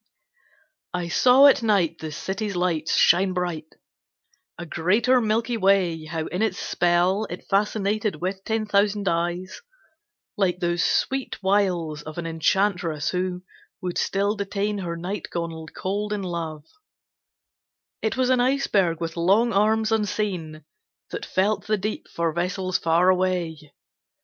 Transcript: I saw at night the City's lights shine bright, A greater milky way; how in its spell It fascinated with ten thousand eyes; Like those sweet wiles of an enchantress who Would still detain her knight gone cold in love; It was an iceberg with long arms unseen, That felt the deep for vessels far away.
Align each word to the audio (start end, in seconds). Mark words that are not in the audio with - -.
I 0.95 1.09
saw 1.09 1.45
at 1.45 1.61
night 1.61 1.99
the 1.99 2.11
City's 2.11 2.55
lights 2.55 2.95
shine 2.95 3.33
bright, 3.33 3.75
A 4.57 4.65
greater 4.65 5.21
milky 5.21 5.57
way; 5.57 6.05
how 6.05 6.25
in 6.25 6.41
its 6.41 6.57
spell 6.57 7.25
It 7.29 7.45
fascinated 7.47 8.15
with 8.15 8.43
ten 8.43 8.65
thousand 8.65 9.07
eyes; 9.07 9.61
Like 10.35 10.59
those 10.59 10.83
sweet 10.83 11.37
wiles 11.43 12.01
of 12.01 12.17
an 12.17 12.25
enchantress 12.25 13.11
who 13.11 13.43
Would 13.83 13.99
still 13.99 14.35
detain 14.35 14.79
her 14.79 14.97
knight 14.97 15.27
gone 15.29 15.67
cold 15.77 16.13
in 16.13 16.23
love; 16.23 16.65
It 18.01 18.17
was 18.17 18.31
an 18.31 18.39
iceberg 18.41 18.99
with 19.01 19.15
long 19.15 19.53
arms 19.53 19.91
unseen, 19.91 20.65
That 21.11 21.27
felt 21.27 21.67
the 21.67 21.77
deep 21.77 22.07
for 22.07 22.33
vessels 22.33 22.79
far 22.79 23.09
away. 23.09 23.59